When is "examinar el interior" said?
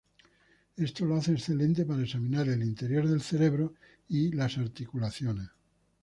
2.01-3.07